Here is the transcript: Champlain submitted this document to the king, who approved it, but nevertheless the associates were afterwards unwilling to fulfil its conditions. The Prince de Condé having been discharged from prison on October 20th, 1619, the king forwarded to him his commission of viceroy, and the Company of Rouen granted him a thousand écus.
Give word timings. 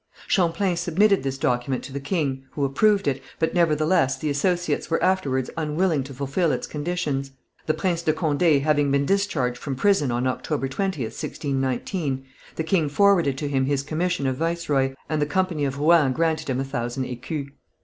Champlain 0.25 0.75
submitted 0.75 1.21
this 1.21 1.37
document 1.37 1.83
to 1.83 1.93
the 1.93 1.99
king, 1.99 2.45
who 2.53 2.65
approved 2.65 3.07
it, 3.07 3.21
but 3.37 3.53
nevertheless 3.53 4.17
the 4.17 4.31
associates 4.31 4.89
were 4.89 5.03
afterwards 5.03 5.51
unwilling 5.55 6.03
to 6.05 6.11
fulfil 6.15 6.51
its 6.51 6.65
conditions. 6.65 7.33
The 7.67 7.75
Prince 7.75 8.01
de 8.01 8.11
Condé 8.11 8.63
having 8.63 8.89
been 8.89 9.05
discharged 9.05 9.59
from 9.59 9.75
prison 9.75 10.09
on 10.09 10.25
October 10.25 10.67
20th, 10.67 10.95
1619, 11.13 12.25
the 12.55 12.63
king 12.63 12.89
forwarded 12.89 13.37
to 13.37 13.47
him 13.47 13.65
his 13.65 13.83
commission 13.83 14.25
of 14.25 14.37
viceroy, 14.37 14.95
and 15.07 15.21
the 15.21 15.27
Company 15.27 15.65
of 15.65 15.77
Rouen 15.77 16.13
granted 16.13 16.49
him 16.49 16.59
a 16.59 16.63
thousand 16.65 17.03
écus. 17.03 17.49